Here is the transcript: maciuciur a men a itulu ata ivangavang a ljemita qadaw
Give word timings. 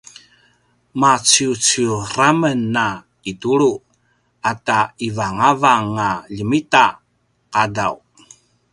maciuciur 0.99 2.01
a 2.27 2.29
men 2.41 2.61
a 2.87 2.89
itulu 3.31 3.71
ata 4.51 4.79
ivangavang 5.07 5.89
a 6.07 6.09
ljemita 6.35 6.85
qadaw 7.53 7.95